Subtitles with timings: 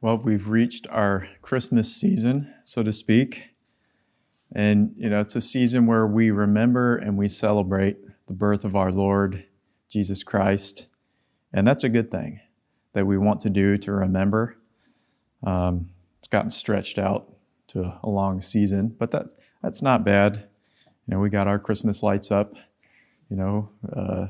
[0.00, 3.46] Well, we've reached our Christmas season, so to speak.
[4.54, 7.98] And, you know, it's a season where we remember and we celebrate
[8.28, 9.44] the birth of our Lord
[9.90, 10.86] Jesus Christ.
[11.52, 12.38] And that's a good thing
[12.92, 14.56] that we want to do to remember.
[15.42, 15.90] Um,
[16.20, 17.32] it's gotten stretched out
[17.68, 19.26] to a long season, but that,
[19.64, 20.48] that's not bad.
[21.08, 22.54] You know, we got our Christmas lights up,
[23.28, 24.28] you know, uh,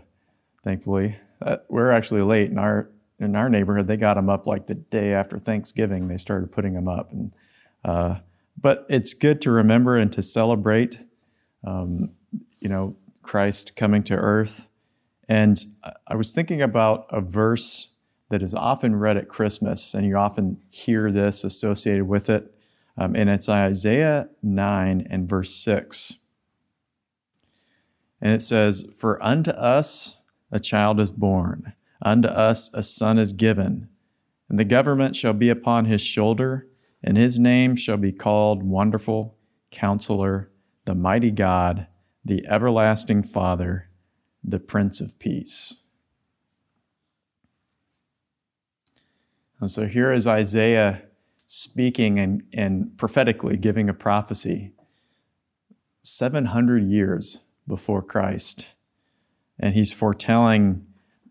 [0.65, 1.19] thankfully.
[1.43, 2.89] Uh, we're actually late in our
[3.19, 6.09] in our neighborhood, they got them up like the day after Thanksgiving.
[6.09, 7.35] They started putting them up, and
[7.85, 8.17] uh,
[8.61, 11.05] but it's good to remember and to celebrate,
[11.65, 12.11] um,
[12.61, 14.69] you know, Christ coming to earth.
[15.29, 15.59] And
[16.07, 17.89] I was thinking about a verse
[18.31, 22.55] that is often read at Christmas, and you often hear this associated with it,
[22.97, 26.19] um, and it's Isaiah nine and verse six.
[28.21, 33.33] And it says, "For unto us a child is born." Unto us a son is
[33.33, 33.89] given,
[34.49, 36.67] and the government shall be upon his shoulder,
[37.03, 39.37] and his name shall be called Wonderful,
[39.71, 40.51] Counselor,
[40.85, 41.87] the Mighty God,
[42.25, 43.89] the Everlasting Father,
[44.45, 45.83] the Prince of Peace.
[49.61, 51.03] And so here is Isaiah
[51.47, 54.73] speaking and, and prophetically giving a prophecy
[56.03, 58.71] 700 years before Christ.
[59.59, 60.87] And he's foretelling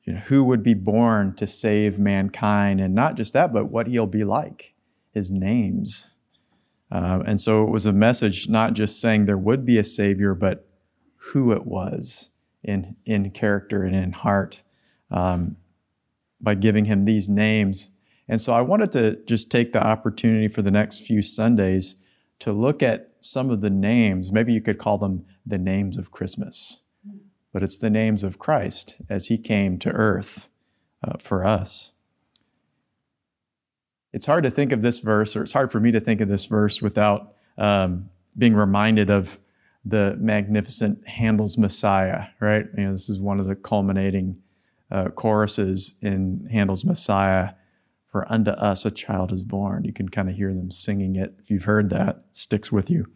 [0.08, 3.88] you know, who would be born to save mankind, and not just that, but what
[3.88, 4.74] he'll be like,
[5.12, 6.12] his names.
[6.90, 10.34] Uh, and so it was a message not just saying there would be a Savior,
[10.34, 10.66] but
[11.18, 12.30] who it was
[12.64, 14.62] in, in character and in heart
[15.12, 15.58] um,
[16.40, 17.92] by giving him these names.
[18.30, 21.98] And so I wanted to just take the opportunity for the next few Sundays
[22.40, 24.32] to look at some of the names.
[24.32, 26.82] Maybe you could call them the names of Christmas
[27.58, 30.48] but it's the names of Christ as he came to earth
[31.04, 31.94] uh, for us.
[34.14, 36.30] It's hard to think of this verse, or it's hard for me to think of
[36.30, 39.40] this verse without um, being reminded of
[39.84, 42.68] the magnificent Handel's Messiah, right?
[42.78, 44.40] You know, this is one of the culminating
[44.92, 47.54] uh, choruses in Handel's Messiah.
[48.06, 49.84] For unto us a child is born.
[49.84, 51.34] You can kind of hear them singing it.
[51.40, 53.08] If you've heard that, it sticks with you.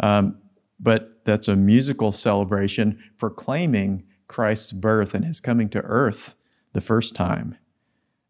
[0.00, 0.38] Um,
[0.78, 6.34] but that's a musical celebration proclaiming Christ's birth and his coming to earth
[6.72, 7.56] the first time.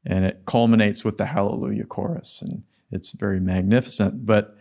[0.04, 2.62] And it culminates with the Hallelujah chorus, and
[2.92, 4.24] it's very magnificent.
[4.24, 4.56] But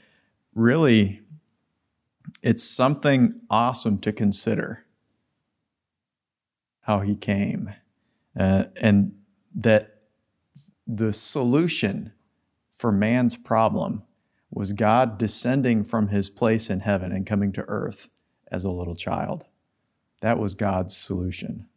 [0.55, 1.21] really,
[2.41, 4.85] it's something awesome to consider
[6.81, 7.73] how he came,
[8.39, 9.13] uh, and
[9.53, 10.01] that
[10.87, 12.11] the solution
[12.71, 14.03] for man's problem
[14.55, 18.09] was God descending from his place in heaven and coming to earth
[18.49, 19.43] as a little child.
[20.21, 21.67] That was God's solution.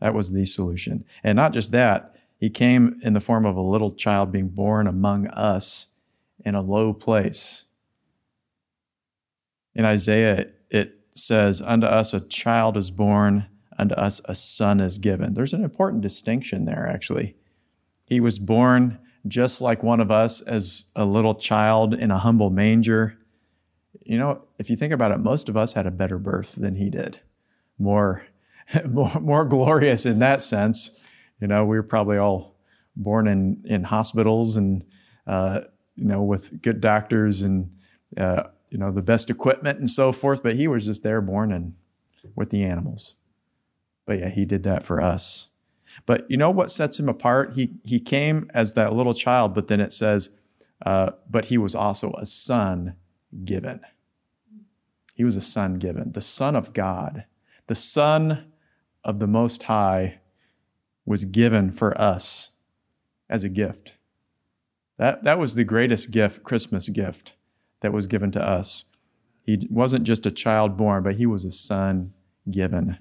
[0.00, 1.04] That was the solution.
[1.24, 4.86] And not just that, he came in the form of a little child being born
[4.86, 5.88] among us
[6.44, 7.64] in a low place.
[9.74, 14.98] In Isaiah, it says, Unto us a child is born, unto us a son is
[14.98, 15.34] given.
[15.34, 17.34] There's an important distinction there, actually.
[18.06, 22.50] He was born just like one of us as a little child in a humble
[22.50, 23.18] manger.
[24.04, 26.76] You know, if you think about it, most of us had a better birth than
[26.76, 27.20] he did.
[27.78, 28.26] More,
[28.88, 31.04] more, more glorious in that sense.
[31.40, 32.56] You know, we were probably all
[32.96, 34.84] born in, in hospitals and,
[35.26, 35.60] uh,
[35.94, 37.70] you know, with good doctors and,
[38.16, 40.42] uh, you know, the best equipment and so forth.
[40.42, 41.74] But he was just there born and
[42.34, 43.14] with the animals.
[44.06, 45.50] But yeah, he did that for us.
[46.06, 47.54] But you know what sets him apart?
[47.54, 50.30] He, he came as that little child, but then it says,
[50.84, 52.94] uh, but he was also a son
[53.44, 53.80] given.
[55.14, 57.24] He was a son given, the Son of God,
[57.66, 58.52] the Son
[59.02, 60.20] of the Most High
[61.04, 62.52] was given for us
[63.28, 63.96] as a gift.
[64.96, 67.34] That, that was the greatest gift, Christmas gift,
[67.80, 68.84] that was given to us.
[69.42, 72.12] He wasn't just a child born, but he was a son
[72.50, 72.98] given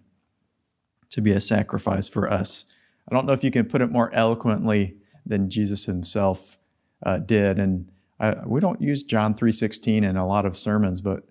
[1.10, 2.66] to be a sacrifice for us.
[3.10, 6.58] I don't know if you can put it more eloquently than Jesus himself
[7.06, 7.60] uh, did.
[7.60, 11.24] And I, we don't use John 3.16 in a lot of sermons, but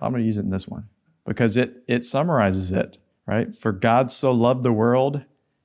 [0.00, 0.88] I'm going to use it in this one
[1.26, 3.54] because it, it summarizes it, right?
[3.54, 5.24] For God so loved the world, and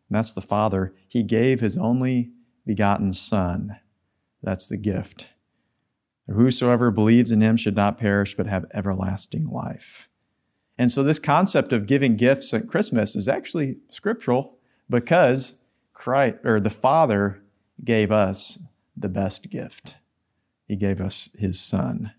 [0.10, 2.32] that's the Father, he gave his only
[2.66, 3.78] begotten Son.
[4.42, 5.30] That's the gift.
[6.28, 10.10] Whosoever believes in him should not perish, but have everlasting life.
[10.78, 14.58] And so, this concept of giving gifts at Christmas is actually scriptural
[14.90, 15.62] because
[15.94, 17.42] Christ or the Father
[17.84, 18.60] gave us
[18.96, 19.98] the best gift.
[20.68, 22.12] He gave us his son.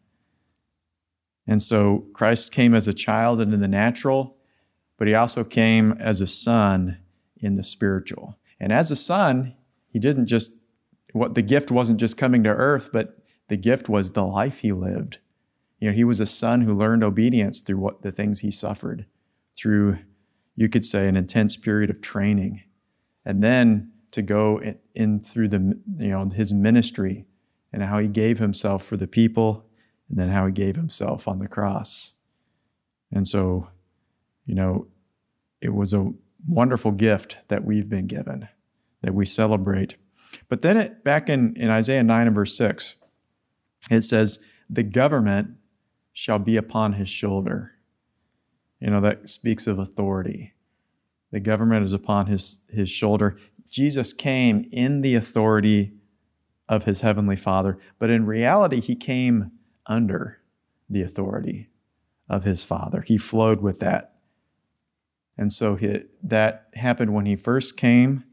[1.47, 4.37] And so Christ came as a child in the natural,
[4.99, 6.99] but he also came as a son
[7.39, 8.39] in the spiritual.
[8.59, 9.55] And as a son,
[9.89, 10.53] he didn't just
[11.13, 13.19] what the gift wasn't just coming to earth, but
[13.49, 15.19] the gift was the life he lived.
[15.79, 19.07] You know, he was a son who learned obedience through what the things he suffered,
[19.57, 19.99] through,
[20.57, 22.63] you could say, an intense period of training.
[23.25, 24.61] And then to go
[24.95, 27.27] in, through the, you know, his ministry
[27.73, 29.67] and how he gave himself for the people,
[30.09, 32.15] and then how he gave himself on the cross.
[33.13, 33.69] And so,
[34.47, 34.87] you know,
[35.61, 36.13] it was a
[36.47, 38.49] wonderful gift that we've been given,
[39.03, 39.97] that we celebrate.
[40.49, 42.97] But then it, back in, in Isaiah 9 and verse 6,
[43.91, 45.57] it says, The government
[46.13, 47.73] shall be upon his shoulder.
[48.81, 50.55] You know, that speaks of authority.
[51.33, 53.39] The government is upon his, his shoulder.
[53.71, 55.93] Jesus came in the authority
[56.69, 59.53] of his heavenly Father, but in reality, he came
[59.87, 60.41] under
[60.89, 61.69] the authority
[62.29, 63.03] of his Father.
[63.03, 64.15] He flowed with that.
[65.39, 68.25] And so he, that happened when he first came,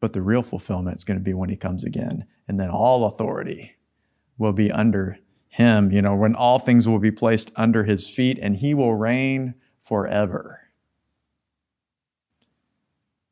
[0.00, 2.26] but the real fulfillment is going to be when he comes again.
[2.46, 3.76] And then all authority
[4.36, 5.18] will be under
[5.54, 8.96] him, you know, when all things will be placed under his feet and he will
[8.96, 10.62] reign forever.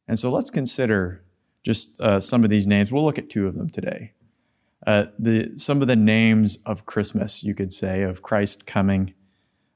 [0.07, 1.25] And so let's consider
[1.65, 2.93] just uh, some of these names.
[2.93, 4.13] We'll look at two of them today.
[4.87, 9.15] Uh, the, some of the names of Christmas, you could say, of Christ coming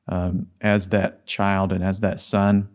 [0.07, 2.69] um, as that child and as that son,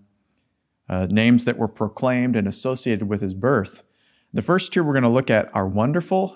[0.90, 3.84] uh, names that were proclaimed and associated with his birth.
[4.34, 6.36] The first two we're going to look at are Wonderful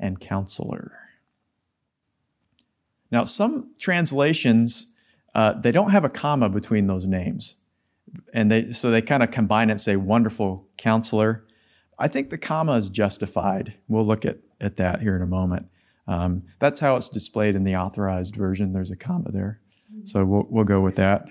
[0.00, 1.03] and Counselor.
[3.14, 4.92] Now, some translations,
[5.36, 7.58] uh, they don't have a comma between those names.
[8.32, 11.46] And they, so they kind of combine it and say wonderful counselor.
[11.96, 13.74] I think the comma is justified.
[13.86, 15.68] We'll look at, at that here in a moment.
[16.08, 18.72] Um, that's how it's displayed in the authorized version.
[18.72, 19.60] There's a comma there.
[20.02, 21.28] So we'll, we'll go with that.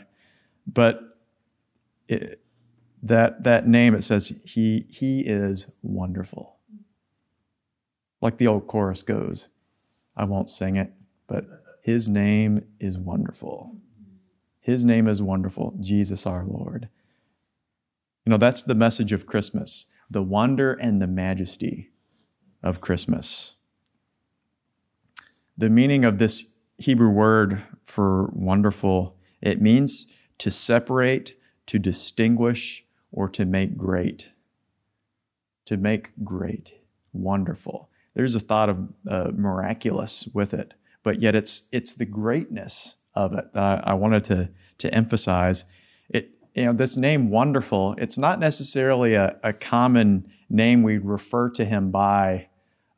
[0.66, 1.02] But
[2.08, 2.40] it,
[3.02, 6.60] that, that name, it says, he, he is wonderful.
[8.22, 9.50] Like the old chorus goes.
[10.16, 10.94] I won't sing it,
[11.28, 11.46] but
[11.84, 13.76] his name is wonderful.
[14.62, 16.88] His name is wonderful, Jesus our Lord.
[18.26, 21.90] You know, that's the message of Christmas the wonder and the majesty
[22.62, 23.56] of Christmas.
[25.58, 26.46] The meaning of this
[26.78, 34.32] Hebrew word for wonderful, it means to separate, to distinguish, or to make great.
[35.66, 36.74] To make great,
[37.12, 37.90] wonderful.
[38.14, 43.34] There's a thought of uh, miraculous with it but yet it's it's the greatness of
[43.34, 45.66] it that I, I wanted to to emphasize.
[46.10, 47.96] It you know this name wonderful.
[47.98, 52.48] It's not necessarily a, a common name we refer to him by,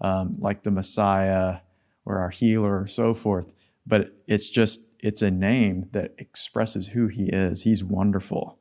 [0.01, 1.57] um, like the Messiah
[2.05, 3.53] or our healer or so forth.
[3.85, 7.63] But it's just it's a name that expresses who he is.
[7.63, 8.59] He's wonderful.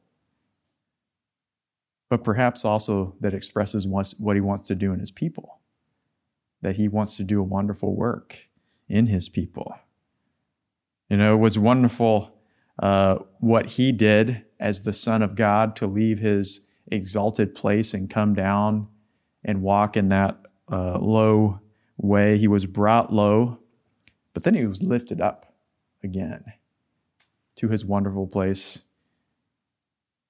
[2.11, 5.61] But perhaps also that expresses what he wants to do in his people.
[6.62, 8.49] That he wants to do a wonderful work
[8.89, 9.75] in his people.
[11.09, 12.35] You know, it was wonderful
[12.79, 18.11] uh, what he did as the Son of God to leave his exalted place and
[18.11, 18.89] come down
[19.45, 20.39] and walk in that
[20.71, 21.61] uh, low
[21.97, 22.39] way.
[22.39, 23.59] He was brought low,
[24.33, 25.55] but then he was lifted up
[26.03, 26.45] again
[27.57, 28.85] to his wonderful place.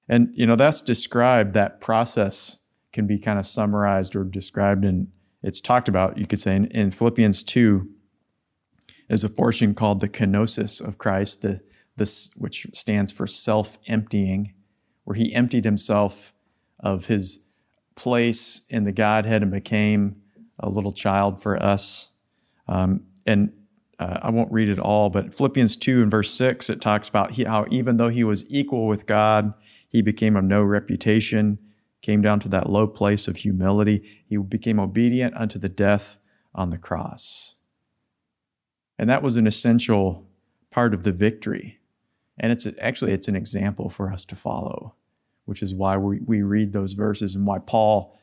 [0.07, 2.59] And, you know, that's described, that process
[2.93, 5.07] can be kind of summarized or described and
[5.45, 7.87] it's talked about, you could say, in, in Philippians 2
[9.09, 11.61] is a portion called the kenosis of Christ, the,
[11.95, 14.53] this, which stands for self emptying,
[15.03, 16.33] where he emptied himself
[16.79, 17.45] of his
[17.95, 20.21] place in the Godhead and became
[20.59, 22.09] a little child for us.
[22.67, 23.51] Um, and
[23.99, 27.31] uh, I won't read it all, but Philippians 2 and verse 6, it talks about
[27.31, 29.53] he, how even though he was equal with God,
[29.87, 31.57] he became of no reputation,
[32.01, 34.23] came down to that low place of humility.
[34.25, 36.17] He became obedient unto the death
[36.53, 37.54] on the cross.
[38.97, 40.25] And that was an essential
[40.71, 41.79] part of the victory.
[42.37, 44.95] And it's actually it's an example for us to follow,
[45.45, 48.17] which is why we, we read those verses and why Paul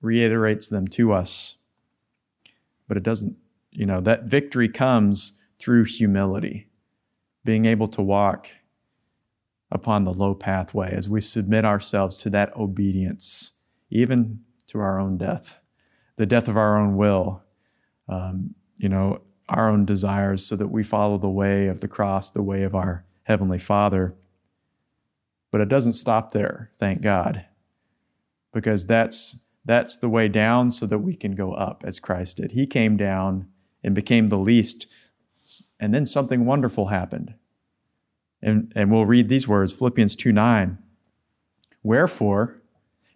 [0.00, 1.56] reiterates them to us.
[2.88, 3.36] But it doesn't,
[3.70, 6.68] you know, that victory comes through humility,
[7.44, 8.48] being able to walk
[9.70, 13.52] upon the low pathway as we submit ourselves to that obedience,
[13.90, 15.60] even to our own death,
[16.16, 17.42] the death of our own will.
[18.08, 22.30] Um, you know, our own desires so that we follow the way of the cross,
[22.30, 24.14] the way of our Heavenly Father.
[25.50, 27.44] But it doesn't stop there, thank God,
[28.52, 32.52] because that's, that's the way down so that we can go up as Christ did.
[32.52, 33.48] He came down
[33.82, 34.86] and became the least,
[35.80, 37.34] and then something wonderful happened.
[38.40, 40.78] And, and we'll read these words Philippians 2 9.
[41.82, 42.62] Wherefore,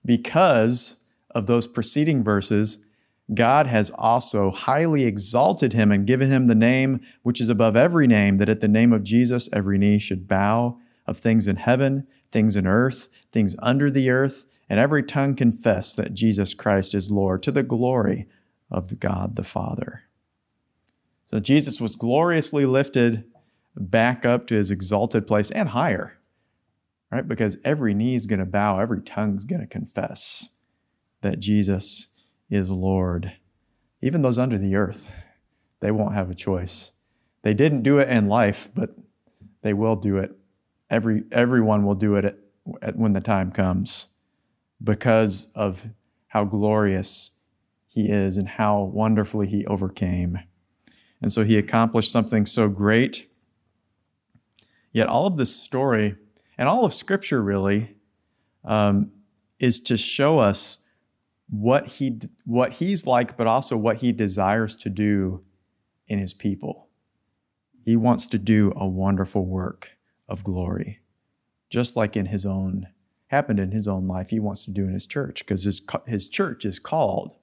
[0.04, 2.83] because of those preceding verses,
[3.32, 8.06] God has also highly exalted him and given him the name which is above every
[8.06, 12.06] name, that at the name of Jesus every knee should bow of things in heaven,
[12.30, 17.10] things in earth, things under the earth, and every tongue confess that Jesus Christ is
[17.10, 18.26] Lord to the glory
[18.70, 20.02] of the God the Father.
[21.26, 23.24] So Jesus was gloriously lifted
[23.76, 26.18] back up to his exalted place and higher,
[27.10, 27.26] right?
[27.26, 30.50] Because every knee is going to bow, every tongue is going to confess
[31.22, 32.08] that Jesus
[32.50, 33.32] is Lord.
[34.00, 35.10] Even those under the earth,
[35.80, 36.92] they won't have a choice.
[37.42, 38.90] They didn't do it in life, but
[39.62, 40.32] they will do it.
[40.90, 42.38] Every, everyone will do it at,
[42.82, 44.08] at, when the time comes
[44.82, 45.88] because of
[46.28, 47.32] how glorious
[47.88, 50.40] he is and how wonderfully he overcame.
[51.22, 53.30] And so he accomplished something so great.
[54.92, 56.16] Yet all of this story
[56.58, 57.96] and all of Scripture really
[58.64, 59.12] um,
[59.58, 60.78] is to show us
[61.48, 65.44] what he what he's like, but also what he desires to do
[66.06, 66.88] in his people.
[67.84, 69.92] He wants to do a wonderful work
[70.28, 71.00] of glory,
[71.68, 72.88] just like in his own
[73.28, 74.30] happened in his own life.
[74.30, 77.34] He wants to do in his church because his his church is called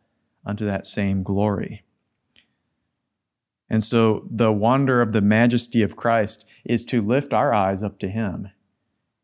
[0.46, 1.84] unto that same glory.
[3.70, 8.00] And so the wonder of the majesty of Christ is to lift our eyes up
[8.00, 8.50] to him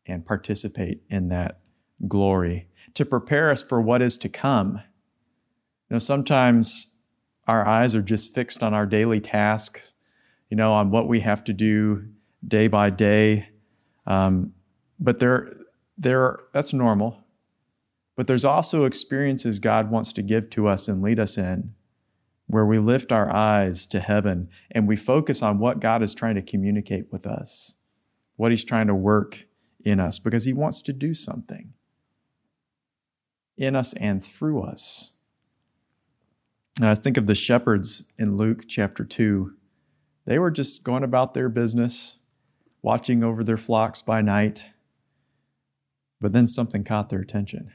[0.06, 1.60] and participate in that
[2.06, 2.67] glory
[2.98, 4.82] to prepare us for what is to come.
[5.88, 6.88] You know, sometimes
[7.46, 9.92] our eyes are just fixed on our daily tasks,
[10.50, 12.08] you know, on what we have to do
[12.46, 13.50] day by day.
[14.04, 14.52] Um,
[14.98, 15.56] but there,
[15.96, 17.22] there, that's normal.
[18.16, 21.74] But there's also experiences God wants to give to us and lead us in
[22.48, 26.34] where we lift our eyes to heaven and we focus on what God is trying
[26.34, 27.76] to communicate with us,
[28.34, 29.44] what He's trying to work
[29.84, 31.74] in us, because He wants to do something
[33.58, 35.12] in us and through us.
[36.80, 39.54] Now, I think of the shepherds in Luke chapter 2.
[40.24, 42.18] They were just going about their business,
[42.82, 44.66] watching over their flocks by night.
[46.20, 47.72] But then something caught their attention.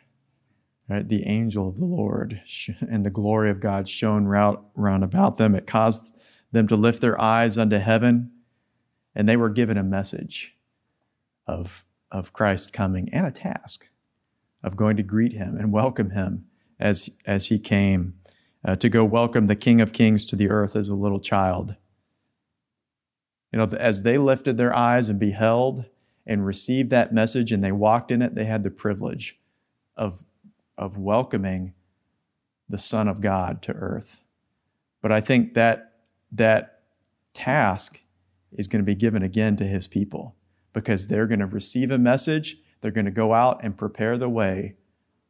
[0.90, 1.08] Right?
[1.08, 2.42] The angel of the Lord
[2.90, 5.54] and the glory of God shone round about them.
[5.56, 6.16] It caused
[6.52, 8.32] them to lift their eyes unto heaven,
[9.16, 10.56] and they were given a message
[11.48, 13.90] of, of Christ coming and a task
[14.64, 16.46] of going to greet him and welcome him
[16.80, 18.16] as, as he came
[18.66, 21.76] uh, to go welcome the King of Kings to the earth as a little child.
[23.52, 25.86] You know, as they lifted their eyes and beheld
[26.26, 29.40] and received that message and they walked in it, they had the privilege
[29.98, 30.24] of,
[30.78, 31.74] of welcoming
[32.70, 34.22] the Son of God to earth.
[35.02, 35.94] But I think that
[36.32, 36.82] that
[37.34, 38.00] task
[38.52, 40.36] is going to be given again to his people
[40.72, 44.28] because they're going to receive a message they're going to go out and prepare the
[44.28, 44.76] way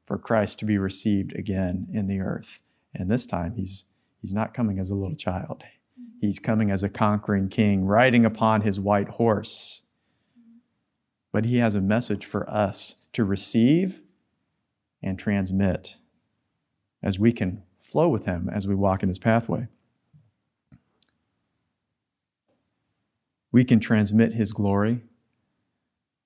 [0.05, 2.62] for Christ to be received again in the earth.
[2.95, 3.86] And this time, he's,
[4.19, 5.63] he's not coming as a little child.
[6.19, 9.83] He's coming as a conquering king, riding upon his white horse.
[11.31, 14.01] But he has a message for us to receive
[15.03, 15.98] and transmit
[17.03, 19.67] as we can flow with him as we walk in his pathway.
[23.51, 25.03] We can transmit his glory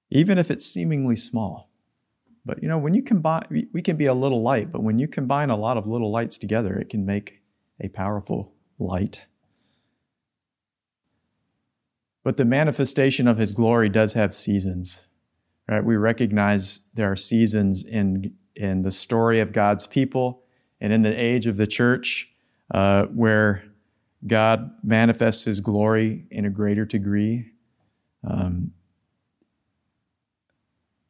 [0.09, 1.69] even if it's seemingly small.
[2.45, 5.07] But you know, when you combine, we can be a little light, but when you
[5.07, 7.41] combine a lot of little lights together, it can make
[7.79, 9.25] a powerful light.
[12.23, 15.05] But the manifestation of his glory does have seasons,
[15.69, 15.83] right?
[15.83, 20.43] We recognize there are seasons in, in the story of God's people
[20.81, 22.29] and in the age of the church
[22.73, 23.63] uh, where
[24.25, 27.51] God manifests his glory in a greater degree.
[28.29, 28.73] Um,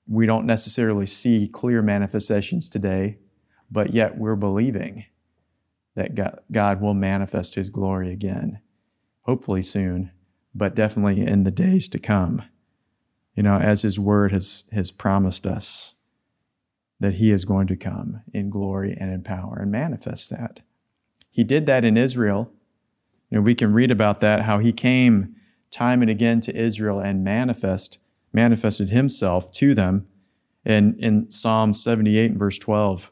[0.07, 3.17] we don't necessarily see clear manifestations today,
[3.69, 5.05] but yet we're believing
[5.95, 6.15] that
[6.51, 8.59] God will manifest his glory again,
[9.23, 10.11] hopefully soon,
[10.53, 12.43] but definitely in the days to come.
[13.35, 15.95] You know, as his word has, has promised us
[16.99, 20.61] that he is going to come in glory and in power and manifest that.
[21.29, 22.51] He did that in Israel.
[23.29, 25.35] You know, we can read about that, how he came
[25.69, 27.99] time and again to Israel and manifest
[28.33, 30.07] manifested himself to them.
[30.65, 33.11] And in Psalm 78 verse 12,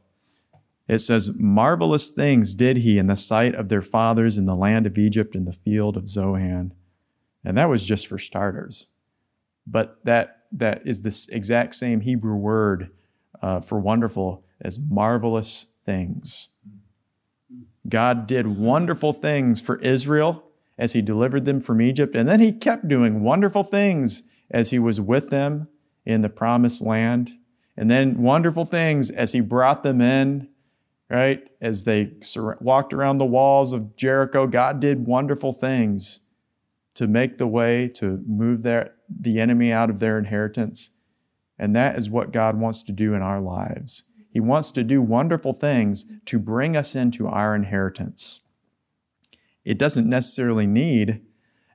[0.87, 4.85] it says, Marvelous things did he in the sight of their fathers in the land
[4.85, 6.73] of Egypt in the field of Zoan.
[7.43, 8.89] And that was just for starters.
[9.65, 12.91] But that, that is the exact same Hebrew word
[13.41, 16.49] uh, for wonderful as marvelous things.
[17.87, 20.43] God did wonderful things for Israel
[20.77, 24.79] as he delivered them from Egypt, and then he kept doing wonderful things as he
[24.79, 25.67] was with them
[26.05, 27.31] in the promised land.
[27.77, 30.49] And then wonderful things as he brought them in
[31.09, 31.47] right?
[31.61, 32.11] As they
[32.61, 36.21] walked around the walls of Jericho, God did wonderful things
[36.95, 40.91] to make the way, to move their, the enemy out of their inheritance.
[41.59, 44.05] And that is what God wants to do in our lives.
[44.29, 48.41] He wants to do wonderful things to bring us into our inheritance.
[49.63, 51.21] It doesn't necessarily need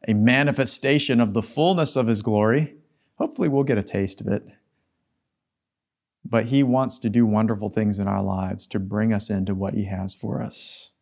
[0.09, 2.77] a manifestation of the fullness of His glory.
[3.17, 4.45] Hopefully, we'll get a taste of it.
[6.25, 9.75] But He wants to do wonderful things in our lives to bring us into what
[9.75, 10.93] He has for us.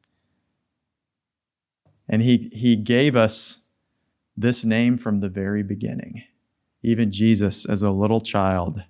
[2.09, 3.67] And He, he gave us
[4.37, 6.25] this name from the very beginning.
[6.83, 8.83] Even Jesus, as a little child,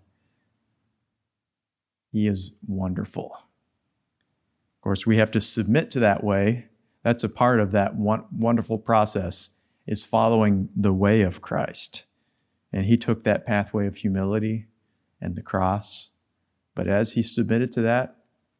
[2.12, 3.32] He is wonderful.
[3.34, 6.66] Of course, we have to submit to that way.
[7.02, 9.50] That's a part of that wonderful process
[9.88, 12.04] is following the way of Christ.
[12.72, 14.66] And he took that pathway of humility
[15.18, 16.10] and the cross.
[16.74, 18.16] But as he submitted to that,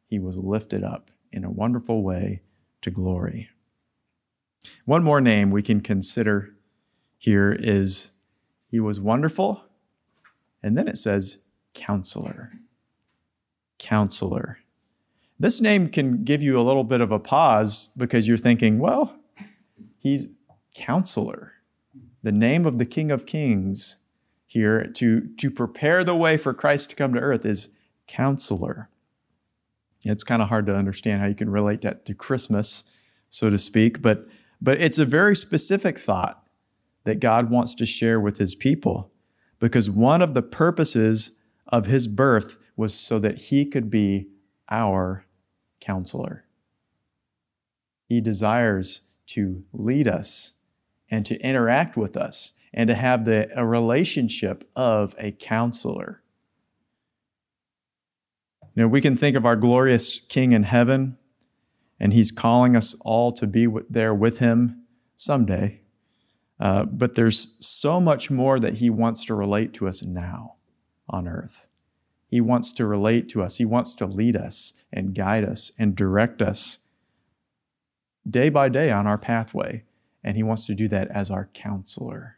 [0.07, 2.41] he was lifted up in a wonderful way
[2.81, 3.49] to glory.
[4.85, 6.55] One more name we can consider
[7.19, 8.13] here is
[8.67, 9.63] he was wonderful.
[10.63, 11.43] And then it says
[11.75, 12.53] counselor.
[13.77, 14.57] Counselor.
[15.39, 19.15] This name can give you a little bit of a pause because you're thinking, well,
[19.99, 20.27] he's
[20.79, 21.53] counselor.
[22.23, 23.97] The name of the King of Kings
[24.45, 27.69] here to, to prepare the way for Christ to come to earth is
[28.07, 28.89] counselor.
[30.03, 32.85] It's kind of hard to understand how you can relate that to Christmas,
[33.29, 34.25] so to speak, but,
[34.61, 36.47] but it's a very specific thought
[37.03, 39.11] that God wants to share with his people
[39.59, 41.31] because one of the purposes
[41.67, 44.29] of his birth was so that he could be
[44.69, 45.25] our
[45.81, 46.45] counselor.
[48.07, 50.53] He desires to lead us
[51.09, 56.21] and to interact with us and to have the, a relationship of a counselor.
[58.75, 61.17] You know, we can think of our glorious King in heaven,
[61.99, 64.83] and he's calling us all to be there with him
[65.15, 65.81] someday.
[66.59, 70.55] Uh, but there's so much more that he wants to relate to us now
[71.09, 71.67] on earth.
[72.27, 73.57] He wants to relate to us.
[73.57, 76.79] He wants to lead us and guide us and direct us
[78.29, 79.83] day by day on our pathway
[80.23, 82.37] and he wants to do that as our counselor.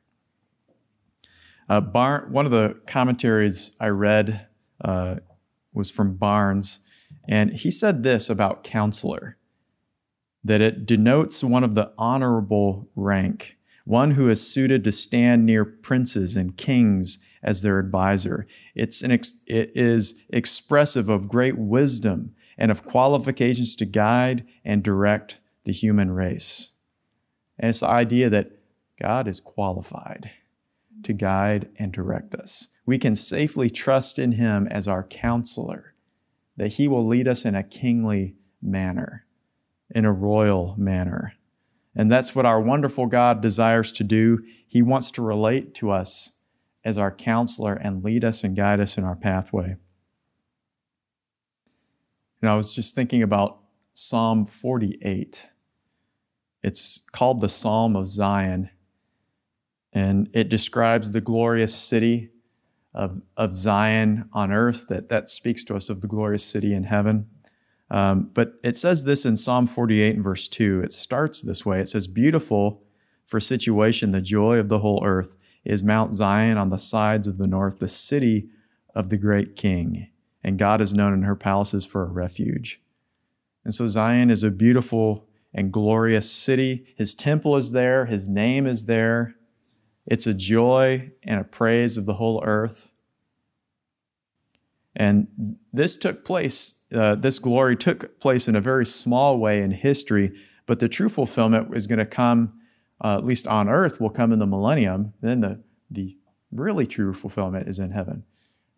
[1.70, 4.48] Uh, Bar- one of the commentaries I read
[4.84, 5.15] uh,
[5.74, 6.80] was from Barnes,
[7.28, 9.38] and he said this about counselor
[10.44, 15.63] that it denotes one of the honorable rank, one who is suited to stand near
[15.63, 18.48] princes and kings as their advisor.
[18.76, 24.84] It's an ex- it is expressive of great wisdom and of qualifications to guide and
[24.84, 26.74] direct the human race.
[27.62, 28.52] And it's the idea that
[29.00, 30.32] God is qualified
[31.04, 32.69] to guide and direct us.
[32.88, 35.93] We can safely trust in Him as our counselor,
[36.58, 39.26] that He will lead us in a kingly manner,
[39.91, 41.34] in a royal manner.
[41.95, 44.39] And that's what our wonderful God desires to do.
[44.67, 46.34] He wants to relate to us
[46.84, 49.76] as our counselor and lead us and guide us in our pathway.
[52.41, 53.60] And I was just thinking about
[53.93, 55.47] Psalm 48.
[56.63, 58.69] It's called the Psalm of Zion,
[59.93, 62.30] and it describes the glorious city
[62.93, 66.84] of, of Zion on earth, that, that speaks to us of the glorious city in
[66.84, 67.28] heaven.
[67.89, 70.82] Um, but it says this in Psalm 48 and verse 2.
[70.82, 72.84] It starts this way it says, Beautiful
[73.26, 77.38] for situation, the joy of the whole earth is Mount Zion on the sides of
[77.38, 78.50] the north, the city
[78.95, 80.10] of the great king.
[80.43, 82.82] And God is known in her palaces for a refuge.
[83.63, 86.85] And so Zion is a beautiful and glorious city.
[86.95, 89.35] His temple is there, his name is there.
[90.05, 92.91] It's a joy and a praise of the whole earth.
[94.95, 99.71] And this took place, uh, this glory took place in a very small way in
[99.71, 102.59] history, but the true fulfillment is going to come,
[103.03, 105.13] uh, at least on earth, will come in the millennium.
[105.21, 106.17] Then the, the
[106.51, 108.23] really true fulfillment is in heaven,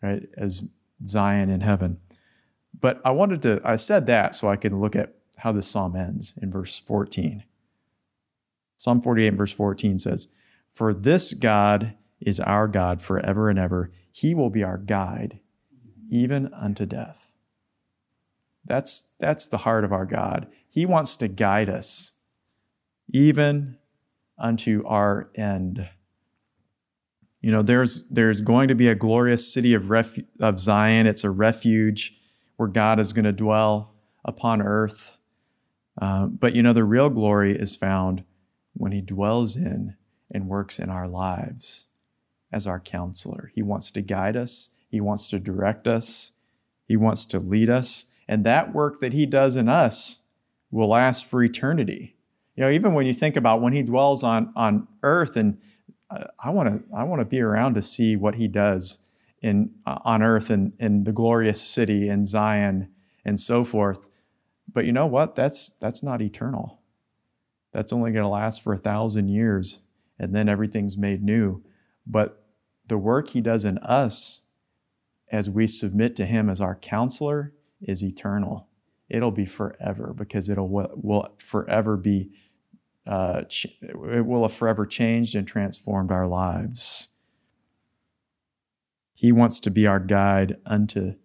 [0.02, 0.24] right?
[0.38, 0.70] As
[1.06, 1.98] Zion in heaven.
[2.80, 5.94] But I wanted to, I said that so I can look at how this psalm
[5.94, 7.44] ends in verse 14.
[8.78, 10.30] Psalm 48, verse 14 says,
[10.72, 13.92] For this God is our God forever and ever.
[14.10, 15.42] He will be our guide,
[16.10, 17.34] even unto death.
[18.64, 20.48] That's, that's the heart of our God.
[20.70, 22.14] He wants to guide us,
[23.10, 23.78] even
[24.38, 25.90] unto our end.
[27.42, 29.92] You know, there's, there's going to be a glorious city of,
[30.40, 31.06] of Zion.
[31.06, 32.18] It's a refuge
[32.56, 35.18] where God is going to dwell upon earth.
[36.02, 38.24] Uh, but you know, the real glory is found
[38.74, 39.96] when He dwells in
[40.32, 41.88] and works in our lives
[42.52, 43.52] as our counselor.
[43.54, 46.34] He wants to guide us, He wants to direct us,
[46.88, 48.08] He wants to lead us.
[48.28, 50.22] And that work that he does in us
[50.72, 52.16] will last for eternity.
[52.56, 55.58] You know, even when you think about when he dwells on, on earth, and
[56.10, 59.00] uh, I want to I want to be around to see what he does
[59.42, 62.90] in uh, on earth and in the glorious city in Zion
[63.26, 64.10] and so forth.
[64.72, 65.36] But you know what?
[65.36, 66.82] That's that's not eternal.
[67.72, 69.82] That's only going to last for a thousand years,
[70.20, 71.64] and then everything's made new.
[72.06, 72.46] But
[72.88, 74.44] the work he does in us
[75.32, 78.68] as we submit to him as our counselor is eternal.
[79.10, 82.32] It'll be forever because it'll will forever be
[83.06, 87.10] uh, it will have forever changed and transformed our lives.
[89.14, 91.16] He wants to be our guide unto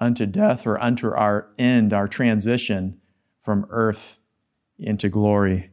[0.00, 3.00] unto death or unto our end, our transition
[3.40, 4.20] from earth
[4.78, 5.70] into glory.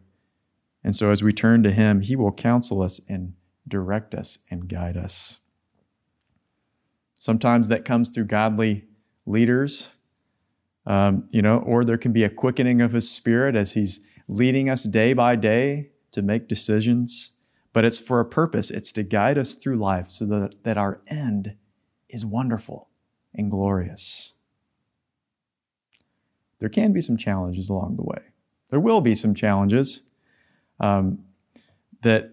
[0.84, 3.34] And so as we turn to him, he will counsel us and
[3.68, 5.40] direct us and guide us.
[7.18, 8.84] Sometimes that comes through godly
[9.26, 9.94] leaders,
[10.86, 14.70] um, you know, or there can be a quickening of his spirit as he's leading
[14.70, 17.32] us day by day to make decisions.
[17.72, 18.70] But it's for a purpose.
[18.70, 21.56] It's to guide us through life so that, that our end
[22.10, 22.90] is wonderful
[23.36, 24.34] and glorious.
[26.60, 28.32] There can be some challenges along the way.
[28.70, 30.02] There will be some challenges
[30.80, 31.20] um,
[32.02, 32.32] that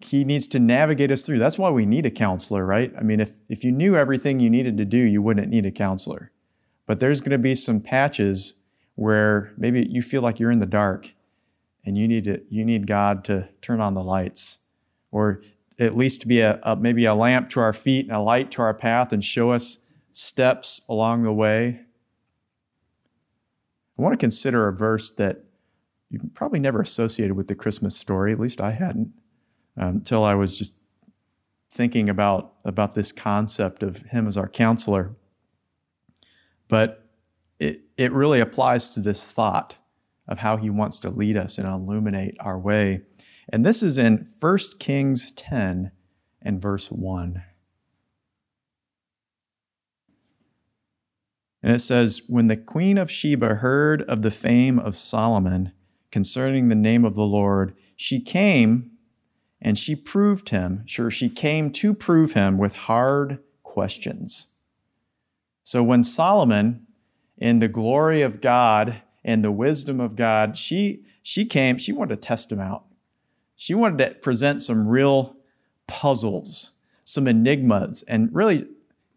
[0.00, 1.38] he needs to navigate us through.
[1.38, 2.92] That's why we need a counselor, right?
[2.98, 5.70] I mean, if, if you knew everything you needed to do, you wouldn't need a
[5.70, 6.32] counselor.
[6.86, 8.54] But there's going to be some patches
[8.94, 11.12] where maybe you feel like you're in the dark
[11.84, 14.58] and you need to, you need God to turn on the lights
[15.10, 15.42] or
[15.78, 18.50] at least to be a, a maybe a lamp to our feet and a light
[18.52, 19.80] to our path and show us
[20.16, 21.80] steps along the way.
[23.98, 25.44] I want to consider a verse that
[26.08, 29.12] you probably never associated with the Christmas story, at least I hadn't
[29.76, 30.74] um, until I was just
[31.70, 35.16] thinking about, about this concept of him as our counselor.
[36.68, 37.10] But
[37.58, 39.76] it, it really applies to this thought
[40.26, 43.02] of how he wants to lead us and illuminate our way.
[43.50, 45.92] And this is in 1 Kings 10
[46.40, 47.42] and verse 1.
[51.66, 55.72] And it says, When the queen of Sheba heard of the fame of Solomon
[56.12, 58.92] concerning the name of the Lord, she came
[59.60, 64.54] and she proved him, sure, she came to prove him with hard questions.
[65.64, 66.86] So when Solomon,
[67.36, 72.22] in the glory of God and the wisdom of God, she, she came, she wanted
[72.22, 72.84] to test him out.
[73.56, 75.34] She wanted to present some real
[75.88, 78.68] puzzles, some enigmas, and really,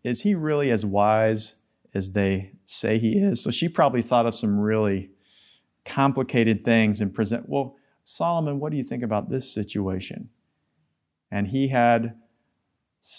[0.04, 1.54] is he really as wise
[1.94, 3.42] as they say he is?
[3.42, 5.12] So she probably thought of some really
[5.86, 10.30] complicated things and present, well, Solomon, what do you think about this situation?
[11.32, 12.16] And he had,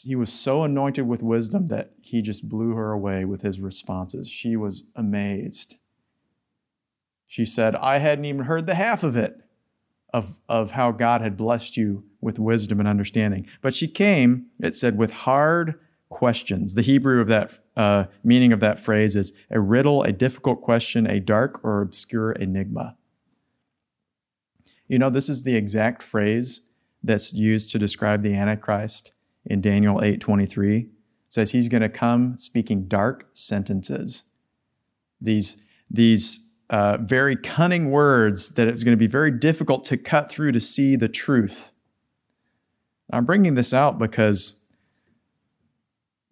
[0.05, 4.29] he was so anointed with wisdom that he just blew her away with his responses.
[4.29, 5.77] She was amazed.
[7.27, 9.37] She said, I hadn't even heard the half of it,
[10.13, 13.47] of, of how God had blessed you with wisdom and understanding.
[13.63, 15.79] But she came, it said, with hard
[16.11, 16.75] questions.
[16.75, 21.07] The Hebrew of that uh, meaning of that phrase is a riddle, a difficult question,
[21.07, 22.97] a dark or obscure enigma.
[24.87, 26.63] You know, this is the exact phrase
[27.03, 29.15] that's used to describe the Antichrist
[29.47, 30.91] in Daniel 8:23.
[31.29, 34.25] says he's going to come speaking dark sentences.
[35.21, 40.29] These, these uh, very cunning words that it's going to be very difficult to cut
[40.29, 41.71] through to see the truth.
[43.13, 44.60] I'm bringing this out because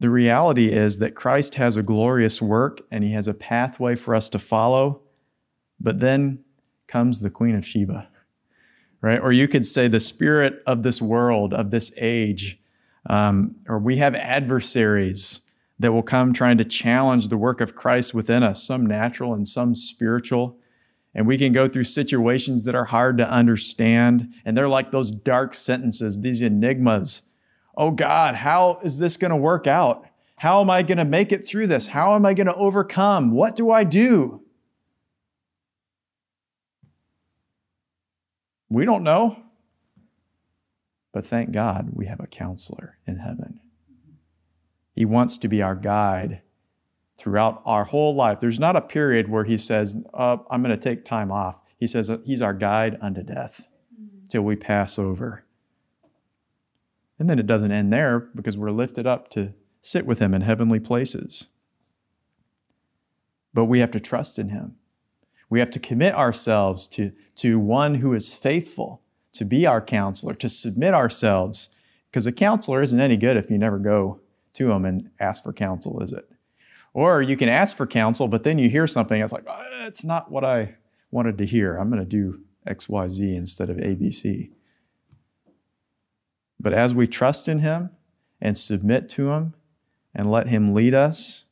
[0.01, 4.15] the reality is that Christ has a glorious work and he has a pathway for
[4.15, 5.03] us to follow,
[5.81, 6.45] but then
[6.87, 8.09] comes the Queen of Sheba
[9.01, 9.21] right?
[9.21, 12.59] Or you could say the spirit of this world, of this age.
[13.09, 15.43] Um, or we have adversaries
[15.79, 19.47] that will come trying to challenge the work of Christ within us, some natural and
[19.47, 20.59] some spiritual.
[21.15, 24.35] And we can go through situations that are hard to understand.
[24.45, 27.23] And they're like those dark sentences, these enigmas.
[27.79, 30.05] Oh God, how is this going to work out?
[30.35, 31.87] How am I going to make it through this?
[31.87, 33.31] How am I going to overcome?
[33.31, 34.43] What do I do?
[38.69, 39.45] We don't know.
[41.13, 43.61] But thank God we have a counselor in heaven.
[44.93, 46.43] He wants to be our guide
[47.17, 48.41] throughout our whole life.
[48.41, 51.63] There's not a period where he says, uh, I'm going to take time off.
[51.77, 53.69] He says he's our guide unto death
[54.29, 55.45] till we pass over.
[57.19, 60.43] And then it doesn't end there because we're lifted up to sit with him in
[60.43, 61.49] heavenly places.
[63.53, 64.77] But we have to trust in him.
[65.51, 69.03] We have to commit ourselves to, to one who is faithful,
[69.33, 71.71] to be our counselor, to submit ourselves.
[72.11, 74.21] Because a counselor isn't any good if you never go
[74.55, 76.31] to him and ask for counsel, is it?
[76.93, 79.87] Or you can ask for counsel, but then you hear something, it's like, ah, oh,
[79.87, 80.77] it's not what I
[81.11, 81.77] wanted to hear.
[81.77, 84.51] I'm going to do XYZ instead of ABC.
[86.61, 87.91] But as we trust in Him
[88.41, 89.55] and submit to Him
[90.15, 91.47] and let Him lead us,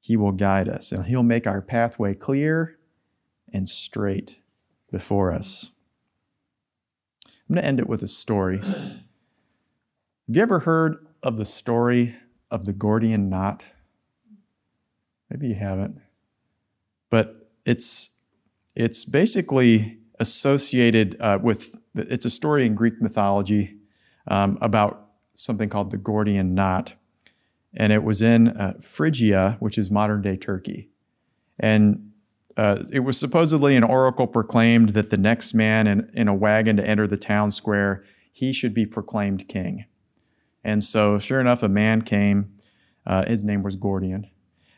[0.00, 2.78] He will guide us and He'll make our pathway clear
[3.52, 4.40] and straight
[4.90, 5.72] before us.
[7.26, 8.58] I'm going to end it with a story.
[8.58, 12.14] Have you ever heard of the story
[12.50, 13.64] of the Gordian knot?
[15.30, 16.00] Maybe you haven't.
[17.10, 18.10] But it's
[18.74, 23.77] it's basically associated uh, with it's a story in Greek mythology
[24.28, 26.94] um, about something called the Gordian knot,
[27.74, 30.90] and it was in uh, Phrygia, which is modern day Turkey,
[31.58, 32.12] and
[32.56, 36.76] uh, it was supposedly an oracle proclaimed that the next man in, in a wagon
[36.76, 39.84] to enter the town square he should be proclaimed king.
[40.62, 42.52] And so, sure enough, a man came.
[43.04, 44.28] Uh, his name was Gordian.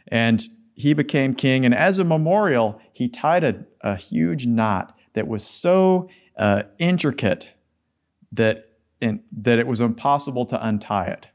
[0.08, 0.42] And
[0.74, 1.66] he became king.
[1.66, 6.08] And as a memorial, he tied a, a huge knot that was so
[6.38, 7.52] uh, intricate
[8.32, 8.69] that,
[9.00, 11.28] in, that it was impossible to untie it.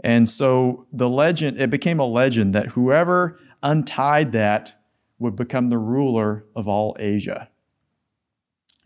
[0.00, 4.74] And so the legend, it became a legend that whoever untied that
[5.18, 7.48] would become the ruler of all Asia.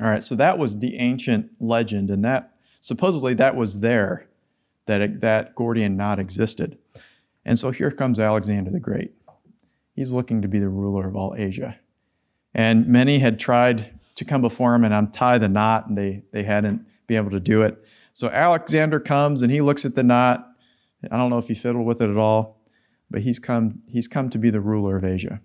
[0.01, 4.29] All right, so that was the ancient legend, and that supposedly that was there,
[4.87, 6.79] that that Gordian knot existed.
[7.45, 9.13] And so here comes Alexander the Great.
[9.95, 11.79] He's looking to be the ruler of all Asia.
[12.55, 16.45] And many had tried to come before him and untie the knot, and they, they
[16.45, 17.85] hadn't been able to do it.
[18.21, 20.47] So Alexander comes and he looks at the knot.
[21.11, 22.63] I don't know if he fiddled with it at all,
[23.11, 25.41] but he's come, he's come to be the ruler of Asia.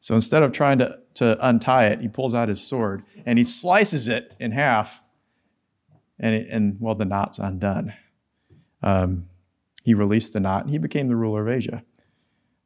[0.00, 3.44] So instead of trying to, to untie it, he pulls out his sword and he
[3.44, 5.04] slices it in half,
[6.18, 7.94] and, it, and well, the knot's undone.
[8.82, 9.28] Um,
[9.84, 11.84] he released the knot and he became the ruler of Asia.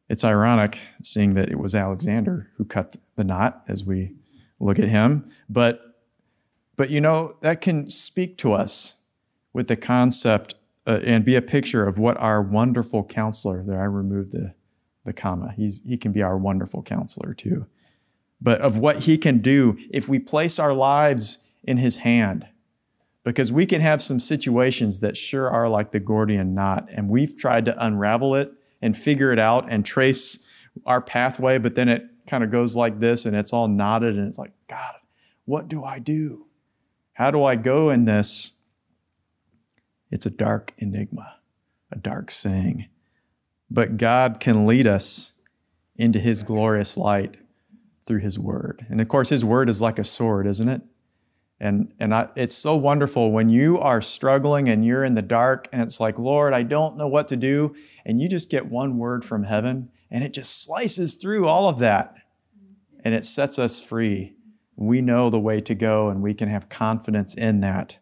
[0.09, 4.15] It's ironic seeing that it was Alexander who cut the knot as we
[4.59, 5.83] look at him, but
[6.75, 8.97] but you know that can speak to us
[9.53, 10.55] with the concept
[10.87, 13.62] uh, and be a picture of what our wonderful counselor.
[13.62, 14.55] There, I removed the
[15.05, 15.53] the comma.
[15.57, 17.67] He's he can be our wonderful counselor too,
[18.41, 22.47] but of what he can do if we place our lives in his hand.
[23.25, 27.37] Because we can have some situations that sure are like the Gordian knot, and we've
[27.37, 30.41] tried to unravel it and figure it out and trace
[30.87, 34.27] our pathway, but then it kind of goes like this and it's all knotted and
[34.27, 34.95] it's like, God,
[35.45, 36.47] what do I do?
[37.12, 38.53] How do I go in this?
[40.12, 41.37] It's a dark enigma,
[41.90, 42.87] a dark saying.
[43.70, 45.33] But God can lead us
[45.96, 47.38] into His glorious light
[48.07, 48.87] through His Word.
[48.90, 50.83] And of course, His Word is like a sword, isn't it?
[51.59, 55.68] And, and I, it's so wonderful when you are struggling and you're in the dark
[55.72, 57.75] and it's like, Lord, I don't know what to do.
[58.05, 61.79] And you just get one word from heaven and it just slices through all of
[61.79, 62.16] that
[63.05, 64.35] and it sets us free.
[64.77, 67.98] We know the way to go and we can have confidence in that.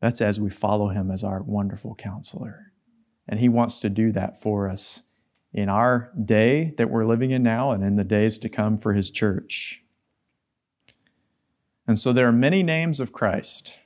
[0.00, 2.72] That's as we follow him as our wonderful counselor.
[3.28, 5.04] And he wants to do that for us
[5.52, 8.94] in our day that we're living in now and in the days to come for
[8.94, 9.82] his church.
[11.86, 13.80] And so there are many names of Christ,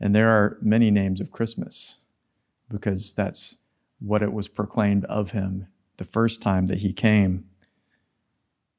[0.00, 2.00] and there are many names of Christmas,
[2.70, 3.58] because that's
[3.98, 5.66] what it was proclaimed of him
[5.98, 7.44] the first time that he came.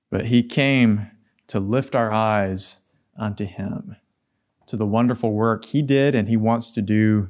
[0.09, 1.11] But he came
[1.47, 2.81] to lift our eyes
[3.15, 3.95] unto him,
[4.69, 7.29] to the wonderful work he did and he wants to do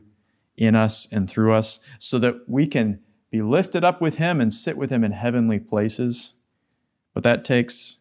[0.55, 2.99] in us and through us, so that we can
[3.31, 6.33] be lifted up with him and sit with him in heavenly places.
[7.13, 7.99] But that takes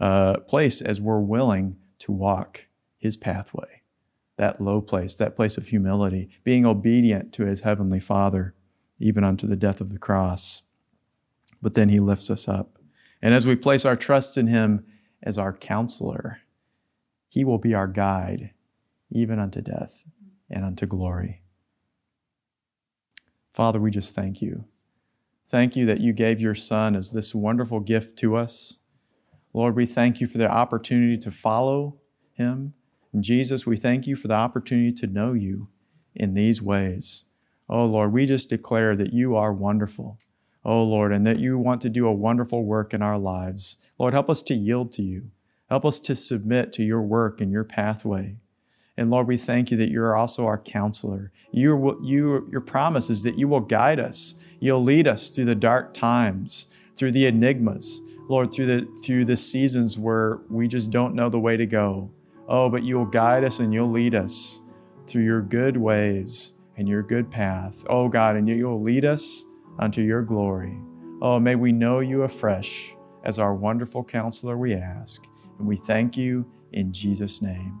[0.00, 3.82] uh, place as we're willing to walk his pathway,
[4.36, 8.54] that low place, that place of humility, being obedient to his heavenly Father,
[8.98, 10.62] even unto the death of the cross.
[11.60, 12.78] But then he lifts us up.
[13.20, 14.86] And as we place our trust in him
[15.22, 16.38] as our counselor,
[17.28, 18.52] he will be our guide,
[19.10, 20.04] even unto death
[20.50, 21.42] and unto glory.
[23.52, 24.66] Father, we just thank you.
[25.46, 28.80] Thank you that you gave your Son as this wonderful gift to us.
[29.54, 31.98] Lord, we thank you for the opportunity to follow
[32.32, 32.74] him.
[33.12, 35.68] And Jesus, we thank you for the opportunity to know you
[36.14, 37.24] in these ways.
[37.68, 40.18] Oh, Lord, we just declare that you are wonderful.
[40.64, 43.78] Oh, Lord, and that you want to do a wonderful work in our lives.
[43.98, 45.30] Lord, help us to yield to you.
[45.68, 48.36] Help us to submit to your work and your pathway.
[48.98, 51.30] And Lord, we thank you that you're also our counselor.
[51.52, 54.34] You, you, your promise is that you will guide us.
[54.58, 59.36] You'll lead us through the dark times, through the enigmas, Lord, through the through the
[59.36, 62.10] seasons where we just don't know the way to go.
[62.48, 64.62] Oh, but you'll guide us and you'll lead us
[65.06, 67.84] through your good ways and your good path.
[67.88, 69.46] Oh God, and you'll lead us
[69.78, 70.76] unto your glory.
[71.22, 75.24] Oh, may we know you afresh as our wonderful counselor, we ask.
[75.58, 77.80] And we thank you in Jesus' name.